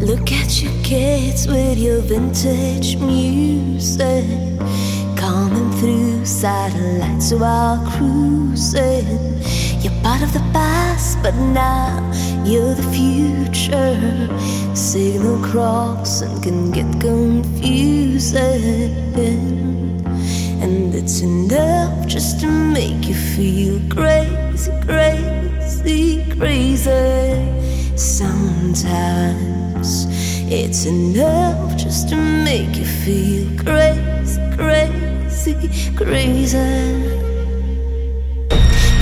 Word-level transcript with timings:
Look 0.00 0.30
at 0.30 0.62
your 0.62 0.72
kids 0.84 1.48
with 1.48 1.76
your 1.76 2.00
vintage 2.00 2.96
music 2.98 4.24
coming 5.16 5.72
through 5.72 6.24
satellites 6.24 7.32
while 7.32 7.84
cruising. 7.90 9.42
You're 9.82 10.00
part 10.04 10.22
of 10.22 10.32
the 10.32 10.44
past, 10.52 11.20
but 11.20 11.34
now 11.34 11.98
you're 12.44 12.74
the 12.74 12.82
future. 12.94 14.28
Signal 14.74 15.44
crossing 15.44 16.40
can 16.42 16.70
get 16.70 17.00
confusing, 17.00 18.44
and 20.62 20.94
it's 20.94 21.22
enough 21.22 22.06
just 22.06 22.40
to 22.40 22.46
make 22.46 23.08
you 23.08 23.14
feel 23.14 23.80
crazy, 23.90 24.70
crazy, 24.86 26.24
crazy. 26.36 27.67
Sometimes 27.98 30.06
it's 30.48 30.86
enough 30.86 31.76
just 31.76 32.08
to 32.10 32.16
make 32.16 32.76
you 32.76 32.84
feel 32.84 33.48
crazy, 33.58 34.40
crazy, 34.56 35.56
crazy. 35.96 36.58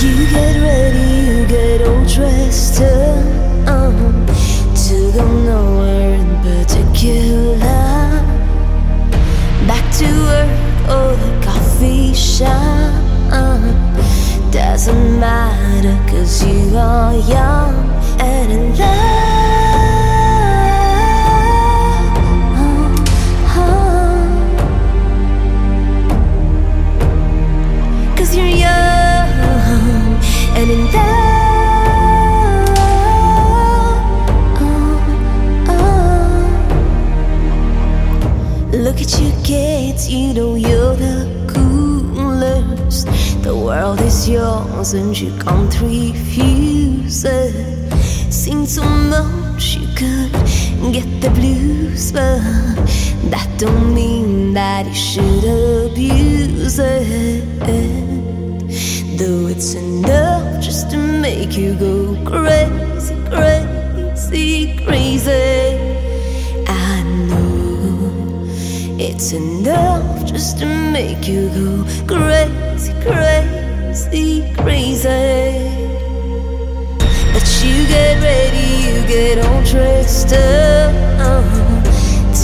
You 0.00 0.26
get 0.30 0.56
ready, 0.60 1.08
you 1.24 1.46
get 1.46 1.82
all 1.86 2.04
dressed 2.04 2.80
up 2.80 4.26
to 4.74 5.12
go 5.12 5.24
nowhere 5.44 6.16
in 6.16 6.40
particular. 6.42 7.60
Back 9.68 9.86
to 9.98 10.06
work 10.26 10.50
or 10.90 11.14
the 11.14 11.30
coffee 11.44 12.12
shop. 12.12 12.98
Doesn't 14.50 15.20
matter, 15.20 15.96
cause 16.10 16.42
you 16.44 16.76
are 16.76 17.14
young 17.14 17.99
and 18.20 18.52
in 18.52 18.74
love. 18.76 19.00
Look 38.72 39.00
at 39.00 39.20
you 39.20 39.32
kids, 39.44 40.08
you 40.08 40.34
know 40.34 40.54
you're 40.56 40.94
the 40.96 41.26
coolest. 41.52 43.06
The 43.42 43.56
world 43.56 44.00
is 44.00 44.28
yours 44.28 44.92
and 44.94 45.18
you 45.18 45.30
can't 45.38 45.80
refuse 45.80 47.24
it. 47.24 47.80
Seen 48.30 48.64
so 48.64 48.84
much 48.84 49.74
you 49.74 49.88
could 49.96 50.30
get 50.92 51.20
the 51.20 51.30
blues, 51.34 52.12
but 52.12 52.38
that 53.28 53.48
don't 53.58 53.92
mean 53.92 54.54
that 54.54 54.86
you 54.86 54.94
should 54.94 55.90
abuse 55.90 56.78
it. 56.78 57.58
Though 59.18 59.48
it's 59.48 59.74
enough 59.74 60.62
just 60.62 60.92
to 60.92 60.96
make 60.96 61.56
you 61.56 61.74
go 61.74 62.16
crazy, 62.24 63.16
crazy, 63.28 64.76
crazy. 64.86 65.76
I 66.68 67.02
know 67.02 68.46
it's 68.96 69.32
enough 69.32 70.24
just 70.24 70.58
to 70.60 70.66
make 70.66 71.26
you 71.26 71.48
go 71.50 71.84
crazy, 72.06 72.92
crazy, 73.02 74.54
crazy. 74.56 75.89
Get 79.10 79.44
all 79.44 79.62
dressed 79.64 80.32
up 80.32 80.94
uh, 81.18 81.42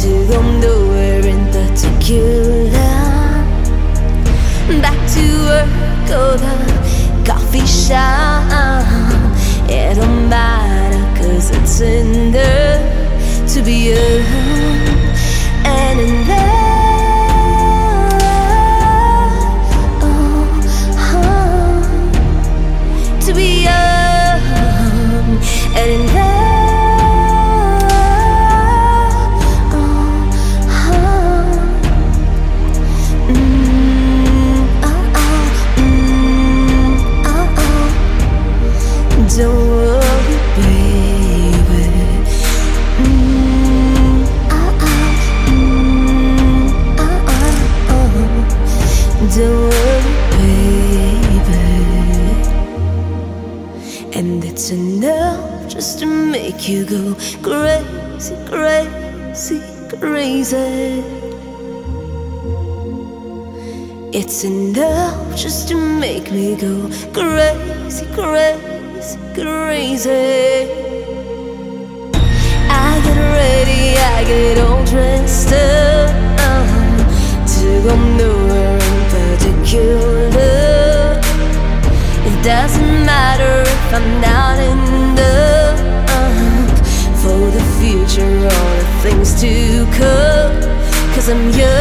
to 0.00 0.26
go 0.26 0.42
nowhere 0.58 1.24
in 1.24 1.46
particular. 1.52 2.72
Back 4.82 4.98
to 5.14 5.24
work 5.46 6.10
or 6.20 6.34
the 6.44 7.22
coffee 7.24 7.66
shop. 7.66 8.42
It 9.70 9.94
don't 9.94 10.28
matter, 10.28 11.04
cause 11.16 11.50
it's 11.50 11.80
enough 11.80 12.82
to 13.54 13.62
be 13.62 13.90
young 13.90 14.55
it's 54.56 54.70
enough 54.70 55.68
just 55.68 55.98
to 55.98 56.06
make 56.06 56.68
you 56.68 56.84
go 56.84 57.14
crazy, 57.42 58.34
crazy, 58.46 59.60
crazy. 60.00 61.04
It's 64.12 64.44
enough 64.44 65.36
just 65.36 65.68
to 65.68 65.76
make 65.76 66.32
me 66.32 66.56
go 66.56 66.88
crazy, 67.12 68.06
crazy, 68.14 68.75
crazy. 69.34 70.68
I 72.68 73.00
get 73.04 73.18
ready, 73.40 73.96
I 74.16 74.24
get 74.24 74.58
all 74.58 74.84
dressed 74.84 75.52
up. 75.52 76.10
To 77.54 77.68
go 77.86 77.94
nowhere 78.20 78.78
in 78.90 79.00
particular. 79.16 81.20
It 82.28 82.36
doesn't 82.42 83.04
matter 83.04 83.62
if 83.62 83.94
I'm 83.94 84.20
not 84.20 84.46
for 87.26 87.50
the 87.50 87.64
future 87.80 88.36
or 88.54 88.68
the 88.80 88.86
things 89.02 89.30
to 89.40 89.84
come. 89.98 90.54
Cause 91.14 91.28
I'm 91.28 91.50
young. 91.58 91.75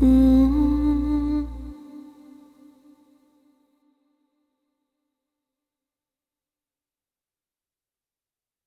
Mm. 0.00 0.33